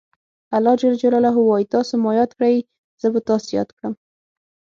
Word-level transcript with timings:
الله 0.55 0.73
ج 0.79 0.81
وایي 1.49 1.65
تاسو 1.75 1.93
ما 2.03 2.11
یاد 2.19 2.31
کړئ 2.37 2.55
زه 3.01 3.07
به 3.13 3.19
تاسې 3.29 3.49
یاد 3.59 3.69
کړم. 3.77 3.93